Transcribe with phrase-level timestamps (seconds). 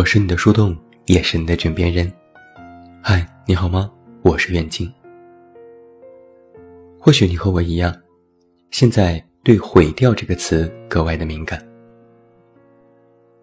[0.00, 0.74] 我是你的树洞，
[1.04, 2.10] 也是你的枕边人。
[3.02, 3.92] 嗨，你好吗？
[4.22, 4.90] 我是远近。
[6.98, 7.94] 或许你和我一样，
[8.70, 11.62] 现在对“毁掉”这个词格外的敏感。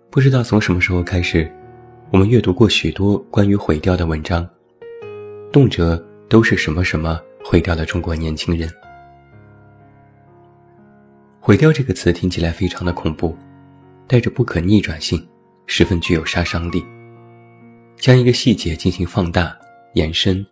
[0.10, 1.48] 不知道从什么时候开始，
[2.10, 4.50] 我们阅读过许多关于毁掉的文章，
[5.54, 8.68] 动辄都是什么什么毁掉了中国年轻人。
[11.40, 13.38] 毁掉这个词听起来非常的恐怖，
[14.08, 15.24] 带着不可逆转性，
[15.68, 16.84] 十分具有杀伤力。
[17.98, 19.56] 将一个细节进行放大、
[19.94, 20.46] 延伸，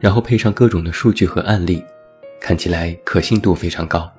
[0.00, 1.84] 然后配上各种的数据和案例，
[2.40, 4.10] 看起来可信度非常高。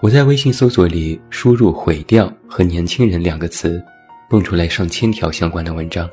[0.00, 3.82] 我在微信搜索里输入“毁掉”和“年轻人”两个词，
[4.28, 6.08] 蹦出来上千条相关的文章。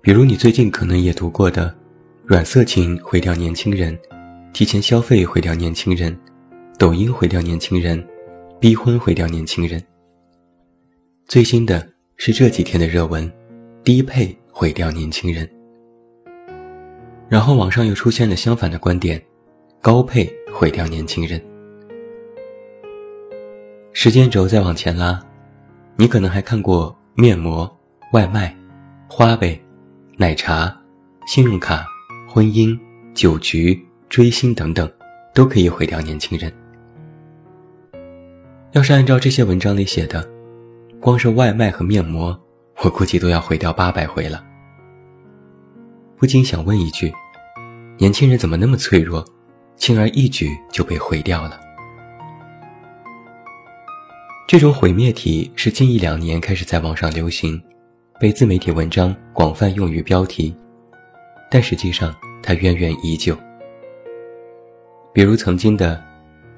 [0.00, 1.74] 比如你最近可能也读过的
[2.24, 3.98] “软色情毁掉年轻人”。
[4.54, 6.18] 提前消费毁掉年轻人，
[6.78, 8.04] 抖音毁掉年轻人，
[8.60, 9.80] 逼婚毁掉年轻人。
[11.26, 13.30] 最新的是这几天的热文，
[13.84, 15.48] 低配毁掉年轻人。
[17.28, 19.22] 然后网上又出现了相反的观点，
[19.80, 21.40] 高配毁掉年轻人。
[23.92, 25.24] 时间轴再往前拉，
[25.96, 27.70] 你可能还看过面膜、
[28.12, 28.56] 外卖、
[29.08, 29.60] 花呗、
[30.16, 30.76] 奶茶、
[31.28, 31.86] 信用卡、
[32.28, 32.76] 婚姻、
[33.14, 33.80] 酒局。
[34.08, 34.90] 追星等等，
[35.34, 36.50] 都可以毁掉年轻人。
[38.72, 40.28] 要是按照这些文章里写的，
[41.00, 42.38] 光是外卖和面膜，
[42.82, 44.44] 我估计都要毁掉八百回了。
[46.18, 47.10] 不禁想问一句：
[47.96, 49.24] 年轻人怎么那么脆弱，
[49.76, 51.58] 轻而易举就被毁掉了？
[54.46, 57.60] 这种毁灭体是近一两年开始在网上流行，
[58.20, 60.54] 被自媒体文章广泛用于标题，
[61.50, 63.34] 但实际上它渊源已久。
[65.14, 66.02] 比如曾经的，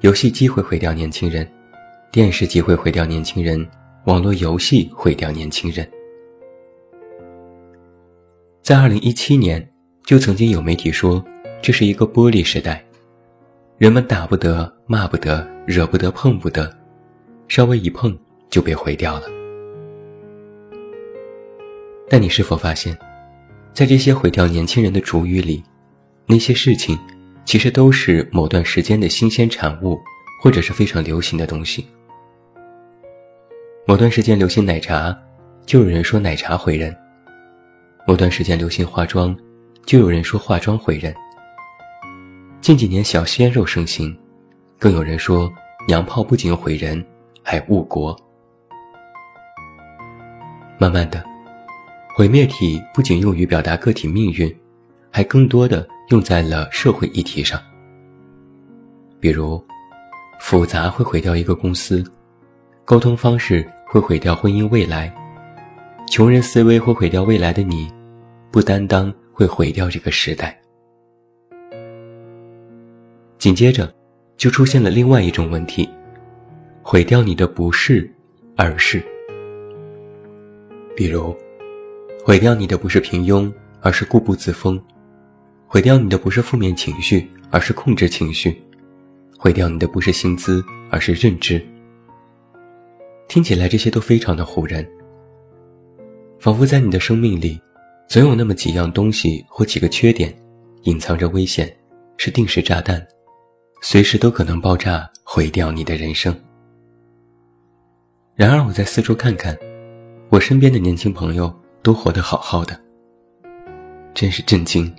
[0.01, 1.49] 游戏机会毁掉年轻人，
[2.11, 3.65] 电视机会毁掉年轻人，
[4.03, 5.89] 网络游戏毁掉年轻人。
[8.61, 9.65] 在二零一七年，
[10.03, 11.23] 就曾经有媒体说，
[11.61, 12.83] 这是一个玻璃时代，
[13.77, 16.69] 人们打不得、骂不得、惹不得、碰不得，
[17.47, 18.17] 稍微一碰
[18.49, 19.23] 就被毁掉了。
[22.09, 22.93] 但你是否发现，
[23.73, 25.63] 在这些毁掉年轻人的主语里，
[26.25, 26.99] 那些事情？
[27.45, 29.97] 其实都是某段时间的新鲜产物，
[30.41, 31.87] 或者是非常流行的东西。
[33.87, 35.17] 某段时间流行奶茶，
[35.65, 36.93] 就有人说奶茶毁人；
[38.05, 39.35] 某段时间流行化妆，
[39.85, 41.13] 就有人说化妆毁人。
[42.61, 44.15] 近几年小鲜肉盛行，
[44.77, 45.51] 更有人说
[45.87, 47.03] 娘炮不仅毁人，
[47.41, 48.15] 还误国。
[50.77, 51.23] 慢慢的，
[52.15, 54.55] 毁灭体不仅用于表达个体命运，
[55.09, 55.87] 还更多的。
[56.09, 57.57] 用在了社会议题上，
[59.17, 59.63] 比如，
[60.41, 62.03] 复杂会毁掉一个公司，
[62.91, 65.09] 沟通方式会毁掉婚姻未来，
[66.09, 67.89] 穷人思维会毁掉未来的你，
[68.51, 70.59] 不担当会毁掉这个时代。
[73.37, 73.89] 紧接着，
[74.35, 75.89] 就出现了另外一种问题，
[76.81, 78.13] 毁掉你的不是，
[78.57, 79.01] 而是，
[80.93, 81.33] 比如，
[82.25, 84.77] 毁掉你的不是平庸，而是固步自封。
[85.65, 88.51] 毁掉你的不是负面情绪，而是控制情绪；
[89.37, 91.65] 毁掉你的不是薪资，而是认知。
[93.31, 94.85] 听起来这些都非常的唬人，
[96.37, 97.57] 仿佛在你的生命里，
[98.05, 100.35] 总有那么几样东西或几个缺点，
[100.81, 101.73] 隐藏着危险，
[102.17, 103.01] 是定时炸弹，
[103.81, 106.37] 随时都可能爆炸，毁掉你的人生。
[108.35, 109.57] 然而我在四处看看，
[110.27, 111.49] 我身边的年轻朋友
[111.81, 112.77] 都活得好好的，
[114.13, 114.93] 真是震惊。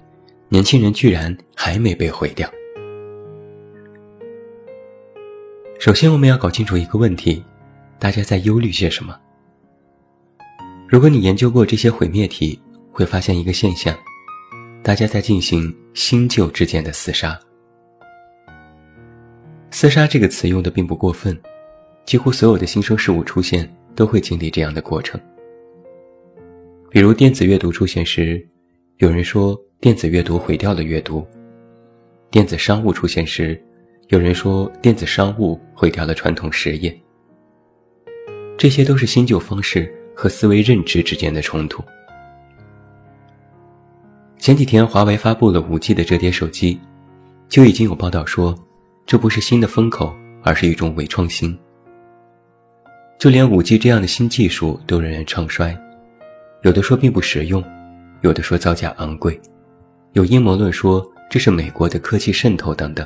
[0.48, 2.50] 年轻人居然还没被毁掉。
[5.78, 7.44] 首先，我们要搞清楚一个问题：
[8.02, 9.16] 大家在忧虑些什么？
[10.88, 12.60] 如果你研究过这些毁灭体，
[12.90, 13.96] 会发现一个现象：
[14.82, 17.38] 大家在进行新旧之间的厮杀。
[19.70, 21.40] 厮杀这个词用的并不过分，
[22.04, 25.20] 几乎所有的新生事物出现都会经历这样的过程。
[26.90, 28.44] 比如电子阅读出现时，
[28.96, 29.56] 有人说。
[29.80, 31.26] 电子阅读毁掉了阅读。
[32.30, 33.60] 电子商务出现时，
[34.10, 37.01] 有人说电子商务毁掉了传统实业。
[38.62, 41.82] 这些都是新旧方式和思维认知之间的冲突。
[44.38, 46.78] 前几天，华为发布了五 G 的折叠手机，
[47.48, 48.56] 就已经有报道说，
[49.04, 50.14] 这不是新的风口，
[50.44, 51.58] 而是一种伪创新。
[53.18, 55.76] 就连五 G 这样的新技术都仍然唱衰，
[56.62, 57.60] 有的说并不实用，
[58.20, 59.40] 有的说造价昂贵。
[60.12, 63.04] 有阴谋论说这是美国的科技渗透等等，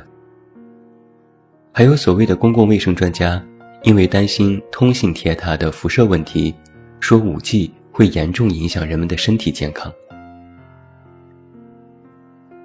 [1.73, 3.43] 还有所谓的公共卫生专家
[3.83, 6.53] 因为担心通信铁塔的辐射问题，
[6.99, 9.91] 说五 G 会严重影响人们的身体健康。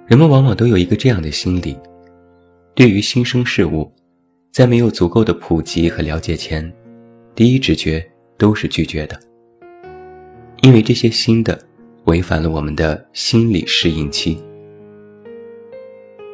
[0.05, 1.77] 人们往往都有一个这样的心理：
[2.75, 3.89] 对于新生事物，
[4.51, 6.71] 在没有足够的普及和了解前，
[7.33, 8.05] 第一直觉
[8.37, 9.17] 都是拒绝的，
[10.61, 11.57] 因为这些新的
[12.05, 14.43] 违反了我们的心理适应期。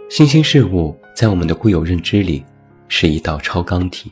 [0.10, 2.44] 新兴事物在我们的固有认知里
[2.88, 4.12] 是一道超纲题。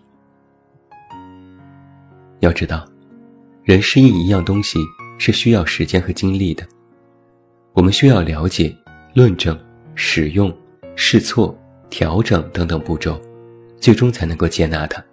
[2.39, 2.85] 要知道，
[3.63, 4.79] 人适应一样东西
[5.17, 6.65] 是需要时间和精力的。
[7.73, 8.75] 我们需要了解、
[9.13, 9.57] 论证、
[9.95, 10.55] 使用、
[10.95, 11.57] 试错、
[11.89, 13.19] 调整等等步骤，
[13.79, 15.03] 最终才能够接纳它。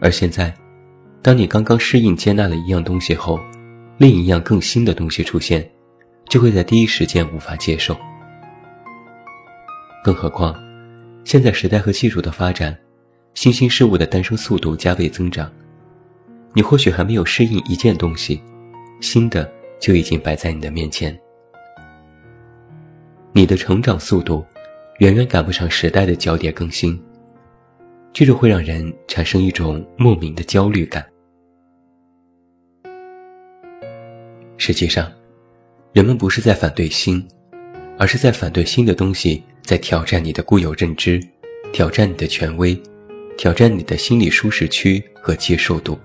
[0.00, 0.54] 而现在，
[1.22, 3.38] 当你刚刚适应接纳了一样东西后，
[3.96, 5.68] 另一样更新的东西出现，
[6.28, 7.96] 就会在第一时间无法接受。
[10.04, 10.54] 更何况，
[11.24, 12.78] 现在时代和技术的发展，
[13.34, 15.50] 新兴事物的诞生速度加倍增长，
[16.54, 18.42] 你或许还没有适应一件东西，
[19.00, 21.16] 新的就已经摆在你的面前。
[23.32, 24.44] 你的成长速度，
[24.98, 27.00] 远远赶不上时代的交叠更新，
[28.12, 31.06] 这就会让人产生一种莫名的焦虑感。
[34.56, 35.12] 实际上，
[35.92, 37.24] 人们不是在反对新，
[37.96, 39.42] 而是在反对新的东西。
[39.62, 41.20] 在挑战你的固有认知，
[41.74, 42.74] 挑战你的权威，
[43.38, 45.96] 挑战你的心理舒适区和接受度。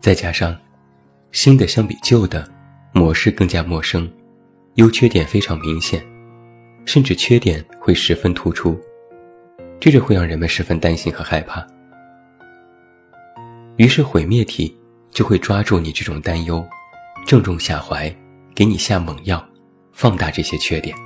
[0.00, 0.56] 再加上，
[1.32, 2.48] 新的相比旧的
[2.92, 4.08] 模式更加陌生，
[4.76, 6.06] 优缺点非常明显，
[6.84, 8.80] 甚至缺点会十分突出，
[9.80, 11.66] 这就会让人们十分担心和害怕。
[13.76, 14.72] 于是毁灭体
[15.10, 16.64] 就会抓住你这种担忧，
[17.26, 18.08] 正中下怀，
[18.54, 19.44] 给你下猛药，
[19.90, 20.96] 放大这些缺点。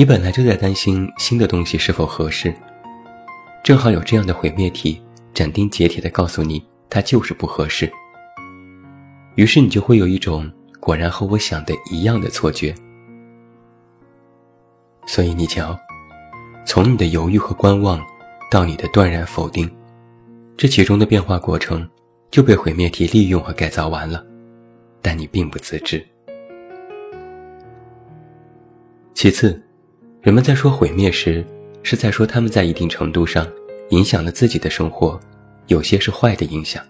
[0.00, 2.54] 你本来就在担心新的东西是否合适，
[3.62, 4.98] 正好有这样的毁灭体
[5.34, 7.92] 斩钉截铁地告诉你，它就是不合适。
[9.34, 10.50] 于是你就会有一种
[10.80, 12.74] 果然和我想的一样的错觉。
[15.04, 15.78] 所以你瞧，
[16.64, 18.02] 从你的犹豫和观望，
[18.50, 19.70] 到你的断然否定，
[20.56, 21.86] 这其中的变化过程
[22.30, 24.24] 就被毁灭体利用和改造完了，
[25.02, 26.02] 但你并不自知。
[29.12, 29.62] 其次。
[30.22, 31.42] 人们在说毁灭时，
[31.82, 33.50] 是在说他们在一定程度上
[33.88, 35.18] 影响了自己的生活，
[35.68, 36.84] 有些是坏的影响。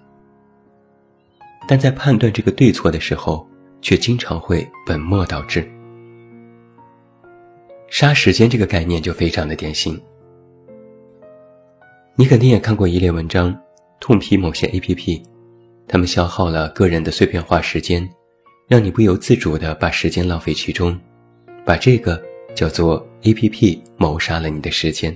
[1.69, 3.47] 但在判断这个对错的时候，
[3.81, 5.65] 却经常会本末倒置。
[7.88, 10.00] 杀时间这个概念就非常的典型。
[12.17, 13.56] 你肯定也看过一类文章，
[14.00, 15.23] 痛批某些 APP，
[15.87, 18.09] 他们消耗了个人的碎片化时间，
[18.67, 20.99] 让你不由自主地把时间浪费其中，
[21.65, 22.21] 把这个。
[22.53, 25.14] 叫做 A.P.P 谋杀了你的时间。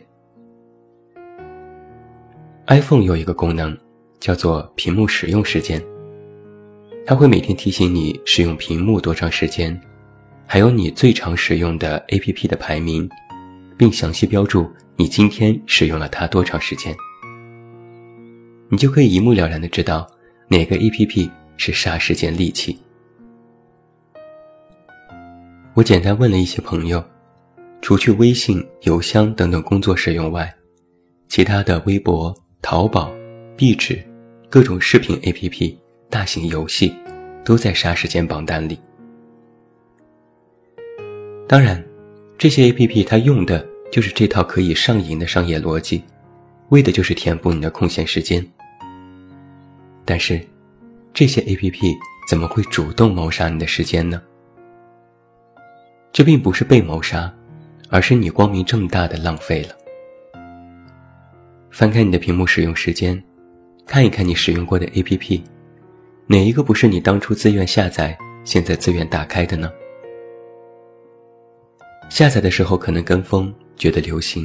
[2.67, 3.75] iPhone 有一个功能，
[4.21, 5.83] 叫做屏幕使用时间。
[7.07, 9.81] 它会每天提醒你使用屏幕多长时间，
[10.47, 13.09] 还有你最常使用的 A.P.P 的排名，
[13.79, 16.95] 并详细标注你今天使用了它多长时间。
[18.69, 20.07] 你就可以一目了然的知道
[20.49, 22.79] 哪个 A.P.P 是杀时间利器。
[25.73, 27.03] 我简单问了一些朋友。
[27.85, 30.51] 除去微信、邮箱等等工作使用外，
[31.29, 33.13] 其他的微博、淘宝、
[33.59, 34.03] 壁纸、
[34.49, 35.77] 各种视频 APP、
[36.09, 36.95] 大型游戏，
[37.45, 38.79] 都在杀时间榜单里。
[41.47, 41.85] 当然，
[42.39, 43.63] 这些 APP 它用的
[43.93, 46.03] 就是这套可以上瘾的商业逻辑，
[46.71, 48.43] 为的就是填补你的空闲时间。
[50.07, 50.41] 但是，
[51.13, 51.95] 这些 APP
[52.31, 54.23] 怎么会主动谋杀你的时间呢？
[56.15, 57.31] 这并不是被谋杀。
[57.95, 59.69] 而是你光明正大的浪费了。
[61.71, 63.23] 翻开你的屏幕使用时间，
[63.87, 65.41] 看一看你使用过的 APP，
[66.27, 69.71] 哪一个不是你当初自愿下载，现在自愿打开的呢？
[72.09, 74.45] 下载的时候可能跟风，觉得流行；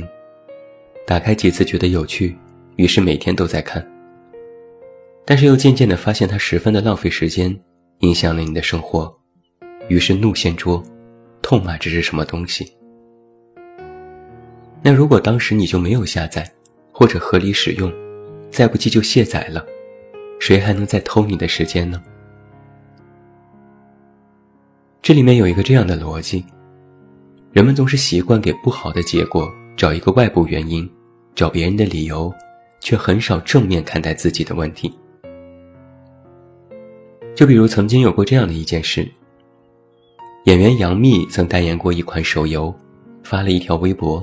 [1.07, 2.37] 打开几次觉得有趣，
[2.75, 3.83] 于是每天都在看。
[5.25, 7.59] 但是又渐渐的发现它十分的浪费时间，
[8.01, 9.11] 影响了你的生活，
[9.87, 10.83] 于是怒掀桌，
[11.41, 12.71] 痛骂这是什么东西。
[14.81, 16.49] 那如果当时你就没有下载，
[16.91, 17.91] 或者合理使用，
[18.49, 19.65] 再不济就卸载了，
[20.39, 22.01] 谁还能再偷你的时间呢？
[25.01, 26.45] 这里面有一个这样的逻辑：
[27.51, 30.89] 人们总是习惯给不好的结果找一个外部原因，
[31.35, 32.33] 找别人的理由，
[32.79, 34.93] 却很少正面看待自己的问题。
[37.35, 39.09] 就比如曾经有过这样的一件事：
[40.45, 42.73] 演员杨幂曾代言过一款手游，
[43.23, 44.21] 发了一条微博。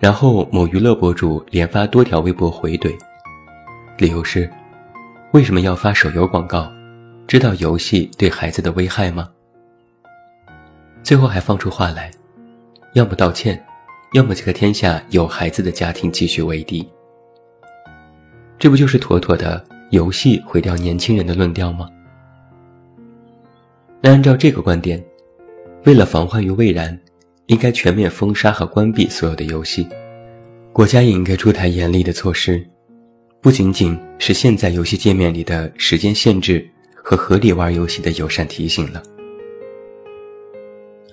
[0.00, 2.96] 然后某娱乐博主连发多条微博回怼，
[3.98, 4.48] 理由是：
[5.32, 6.70] 为什么要发手游广告？
[7.26, 9.28] 知道游戏对孩子的危害吗？
[11.02, 12.10] 最后还放出话来，
[12.94, 13.62] 要么道歉，
[14.12, 16.88] 要么这个天下有孩子的家庭继续为敌。
[18.58, 21.88] 这不就是妥妥的游戏毁掉年轻人的论调吗？
[24.00, 25.04] 那按照这个观点，
[25.84, 26.98] 为了防患于未然，
[27.48, 29.88] 应该全面封杀和关闭所有的游戏，
[30.72, 32.62] 国家也应该出台严厉的措施，
[33.40, 39.02] 不仅仅是现在游戏界面里的时间限制和合理玩游戏的友善提醒了，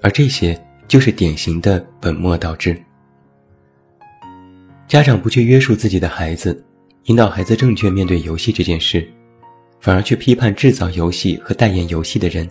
[0.01, 2.77] 而这些就是典型的本末倒置，
[4.89, 6.63] 家长不去约束自己的孩子。
[7.05, 9.07] 引导孩子正确面对游戏这件事，
[9.79, 12.49] 反而去批判制造游戏和代言游戏的人，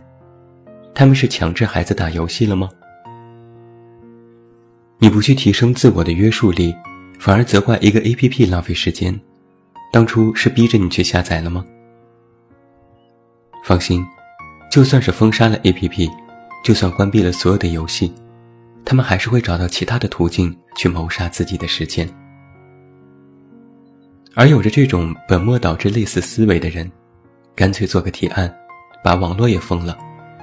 [0.95, 2.69] 他们是强制孩子打游戏了吗？
[5.05, 6.75] 你不去提升自我的约束力，
[7.19, 9.15] 反而责怪一个 APP 浪费时间，
[9.93, 11.63] 当初是逼着你去下载了吗？
[13.63, 14.03] 放心，
[14.71, 16.11] 就算是封杀了 APP，
[16.65, 18.15] 就算关闭了所有的游戏，
[18.83, 22.09] 他们还是会找到其他的途径去谋杀自己的时间。
[24.35, 26.91] 而有着这种本末倒置类似思维的人，
[27.55, 28.51] 干脆做个提案，
[29.03, 29.99] 把网络也封了，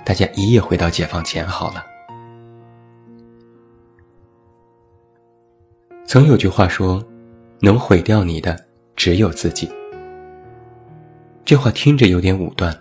[0.06, 1.84] 大家一夜回到解放前好了。
[6.12, 7.02] 曾有句话说
[7.64, 8.66] ：“能毁掉你的
[8.98, 9.72] 只有自己。”
[11.46, 12.78] 这话听着有点武断，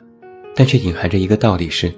[0.52, 1.94] 但却隐含着一个道理是：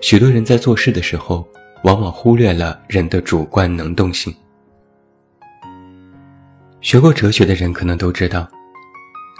[0.00, 1.46] 许多人在做事的时候，
[1.84, 4.34] 往往忽略了人的主观能动性。
[6.80, 8.50] 学过哲学的人可能都知道，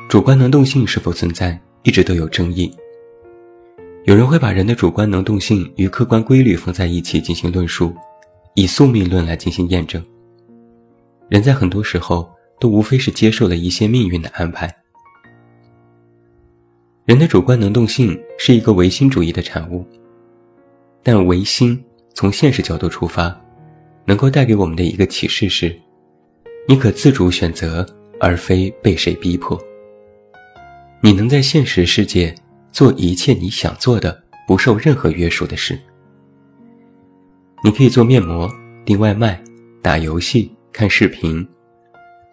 [0.09, 2.73] 主观能动性是否存在一直都有争议。
[4.05, 7.93] 有人会把人的主观能动性与客观规律放在一起进行论述，
[8.55, 10.01] 以宿命论来进行验证。
[11.33, 14.71] 人在很多时候都无非是接受了一些命运的安排。
[17.07, 19.83] 人的主观能动性是一个唯心主义的产物，
[21.03, 23.35] 但唯心从现实角度出发，
[24.05, 25.75] 能够带给我们的一个启示是。
[26.69, 27.87] 你可自主选择，
[28.21, 29.59] 而非被谁逼迫。
[31.01, 32.35] 你能在现实世界
[32.73, 35.81] 做一切你想做的、不受任何约束的事。
[37.65, 38.47] 你可以做面膜、
[38.85, 39.43] 订外卖、
[39.81, 41.47] 打游戏、看视频。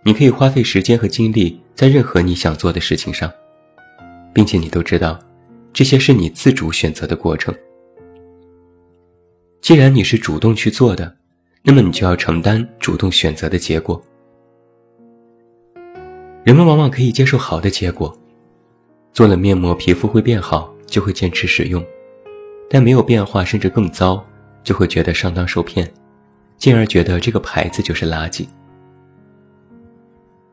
[0.03, 3.29] 你可以花费时间和精力在任何你想做的事情上，
[4.33, 5.19] 并且你都知道，
[5.73, 7.53] 这些是你自主选择的过程。
[9.59, 11.13] 既然你是主动去做的，
[11.63, 14.01] 那么你就要承担主动选择的结果。
[16.45, 18.17] 人们往往可以接受好的结果，
[19.11, 21.83] 做了面膜皮肤会变好，就会坚持使用；
[22.69, 24.25] 但没有变化甚至更糟，
[24.63, 25.91] 就会觉得上当受骗，
[26.59, 28.45] 进而觉得这个牌子就是垃圾。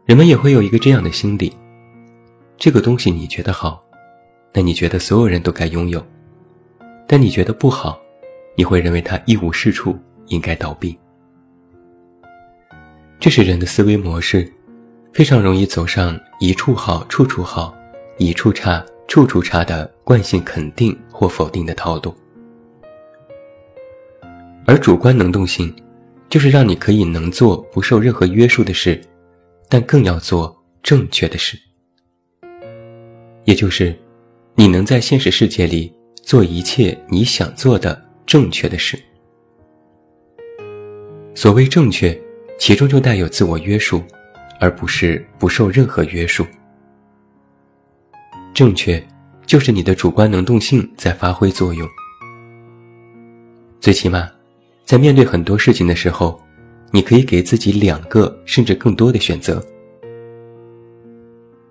[0.06, 1.52] 人们也会有一个这样的心理：
[2.56, 3.84] 这个东西你觉得好，
[4.54, 6.00] 那你觉得所有人都该拥有；
[7.06, 8.00] 但你觉得不好，
[8.56, 9.98] 你会认为它一无是处，
[10.28, 10.96] 应该倒闭。
[13.18, 14.50] 这是人的思维模式。
[15.12, 17.74] 非常容易走上一处好处处好，
[18.18, 22.14] 一处差处处差的惯性肯定或否定的套路。
[24.66, 25.74] 而主观能动性，
[26.28, 29.00] 就是让你可以能做不受任何约束的事，
[29.68, 31.58] 但更要做正确的事。
[33.44, 33.94] 也就是，
[34.54, 35.92] 你能在现实世界里
[36.22, 38.98] 做一切你想做的正确的事。
[41.34, 42.18] 所谓正确，
[42.58, 44.02] 其中就带有自我约束。
[44.58, 46.46] 而不是不受任何约束。
[48.54, 49.06] 正确，
[49.44, 51.86] 就是你的主观能动性在发挥作用。
[53.78, 54.30] 最起码，
[54.86, 56.40] 在面对很多事情的时候，
[56.92, 59.60] 你可以给自己两个甚至更多的选择。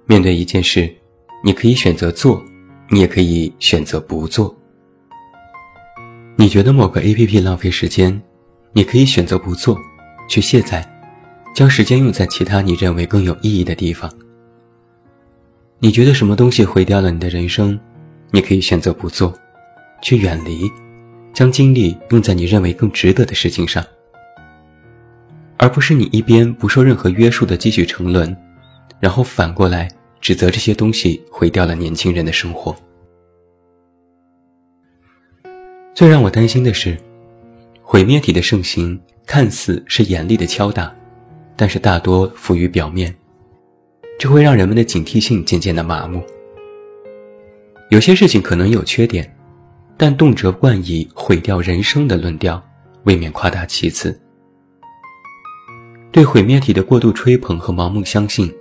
[0.06, 0.94] 面对一件事，
[1.42, 2.44] 你可以选择做，
[2.90, 4.54] 你也可以选择不做。
[6.36, 8.22] 你觉得某个 APP 浪费时间，
[8.74, 9.80] 你可以选择不做，
[10.28, 10.86] 去卸载。
[11.56, 14.12] 将时间用在其他你认为更有意义的地方。
[15.80, 17.80] 你觉得什么东西毁掉了你的人生，
[18.32, 19.34] 你可以选择不做，
[20.02, 20.70] 去远离，
[21.36, 23.86] 将精力用在你认为更值得的事情上，
[25.58, 28.34] 而不是你一边不受任何约束的继续沉沦，
[29.02, 29.90] 然后反过来
[30.22, 32.74] 指责这些东西毁掉了年轻人的生活。
[35.94, 36.98] 最让我担心的是，
[37.82, 40.94] 毁灭体的盛行看似是严厉的敲打。
[41.58, 43.14] 但是大多浮于表面，
[44.18, 46.22] 这会让人们的警惕性渐渐的麻木。
[47.90, 49.35] 有些事情可能有缺点，
[49.98, 52.62] 但动辄冠以毁掉人生的论调，
[53.04, 54.20] 未免夸大其词。
[56.12, 58.54] 对毁灭体的过度吹捧和盲目相信，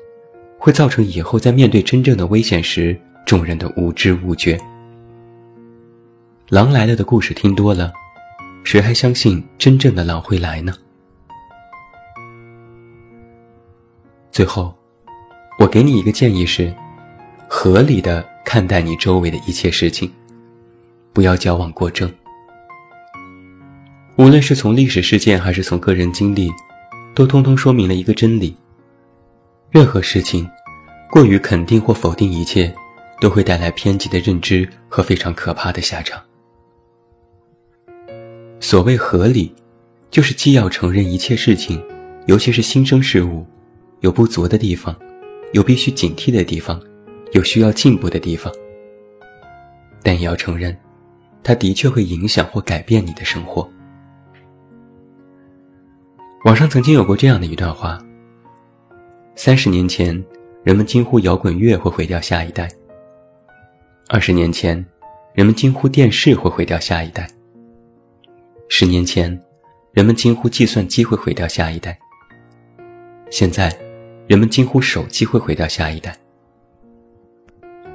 [0.58, 4.58] 会造成以后在面对真正的危险时，众人的无知无觉。
[6.48, 7.92] 狼来了的故事听多了，
[8.64, 10.74] 谁还相信真正的狼会来呢？
[14.30, 14.74] 最后，
[15.58, 16.74] 我给你一个建议是：
[17.48, 20.12] 合理的看待你周围的一切事情，
[21.14, 22.12] 不要矫枉过正。
[24.16, 26.50] 无论是从历史事件还是从个人经历。
[27.14, 28.56] 都通通说明了一个真理：
[29.70, 30.50] 任何事情，
[31.12, 32.74] 过于肯定或否定一切，
[33.20, 36.20] 都会带来偏激的认知和非常可怕的下场。
[38.58, 39.54] 所谓合理，
[40.10, 41.80] 就是既要承认一切事情，
[42.26, 43.46] 尤其是新生事物，
[44.00, 44.92] 有不足的地方，
[45.52, 46.82] 有必须警惕的地方，
[47.30, 48.52] 有需要进步的地方，
[50.02, 50.76] 但也要承认，
[51.44, 53.68] 它的确会影响或改变你的生活。
[56.46, 58.02] 网上曾经有过这样的一段话：
[59.36, 60.24] 三十年前，
[60.62, 62.66] 人们惊呼摇滚乐会毁掉下一代；
[64.08, 64.84] 二十年前，
[65.34, 67.24] 人们惊呼电视会毁掉下一代；
[68.68, 69.38] 十年前，
[69.92, 71.92] 人们惊呼计算机会毁掉下一代；
[73.30, 73.74] 现在，
[74.26, 76.16] 人们惊呼手机会毁掉下一代。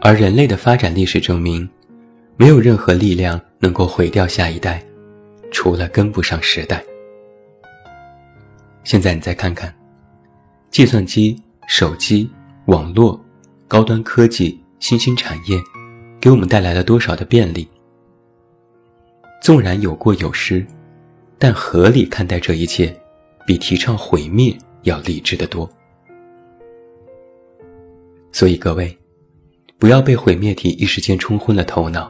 [0.01, 1.69] 而人类的发展历史证明，
[2.41, 4.81] 没有任何力量能够毁掉下一代，
[5.51, 6.81] 除了跟不上时代。
[8.85, 9.75] 现在你再看看，
[10.71, 12.29] 计算机、手机、
[12.67, 13.19] 网络、
[13.67, 15.61] 高端科技、新兴产业，
[16.21, 17.67] 给我们带来了多少的便利？
[19.41, 20.65] 纵然有过有失，
[21.37, 22.97] 但合理看待这一切，
[23.45, 25.69] 比提倡毁灭要理智的多。
[28.31, 28.97] 所以各位，
[29.77, 32.09] 不要被毁灭体一时间冲昏了头脑，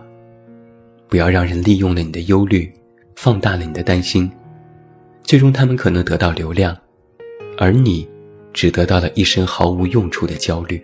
[1.09, 2.71] 不要让人利用了你的忧虑，
[3.15, 4.31] 放大了你的担心。
[5.23, 6.77] 最终，他们可能得到流量，
[7.57, 8.07] 而你
[8.53, 10.79] 只得到了一身毫无用处的焦虑。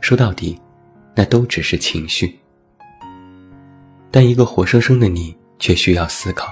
[0.00, 0.58] 说到底，
[1.14, 2.38] 那都只是情绪。
[4.10, 6.48] 但一个活生生的你却需要思考：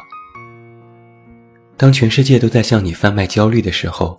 [1.76, 4.18] 当全世界都在向你贩卖焦虑的时候，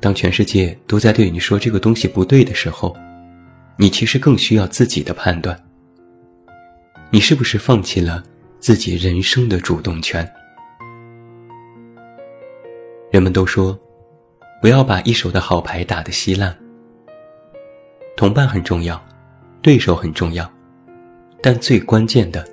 [0.00, 2.96] 当全世界都在对你说这个东西不对的时候，
[3.76, 5.67] 你其实更需要自己的判断。
[7.10, 8.22] 你是不是放弃了
[8.60, 10.30] 自己人生的主动权？
[13.10, 13.78] 人们都说，
[14.60, 16.54] 不要把一手的好牌打得稀烂。
[18.14, 19.02] 同伴很重要，
[19.62, 20.52] 对手很重要，
[21.42, 22.46] 但最关键的，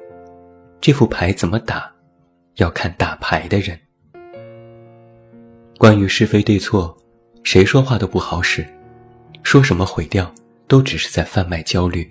[0.80, 1.92] 这副牌怎么打，
[2.56, 3.78] 要看打牌的人。
[5.78, 6.96] 关于是非对错，
[7.44, 8.66] 谁说话都不好使，
[9.44, 10.34] 说什么毁掉，
[10.66, 12.10] 都只是在贩卖焦虑。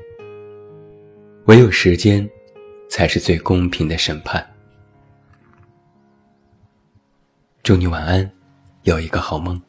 [1.46, 2.26] 唯有时间，
[2.88, 4.54] 才是最公平的审判。
[7.62, 8.30] 祝你晚安，
[8.84, 9.60] 有一个好梦。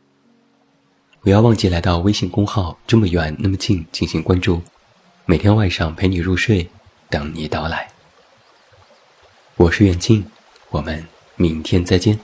[1.20, 4.62] 不要忘记来到微信公号“这么远那么近”进行关注，
[5.26, 6.66] 每天晚上陪你入睡，
[7.10, 7.86] 等你到来。
[9.58, 10.26] 我是远近，
[10.70, 12.18] 我们明天再见。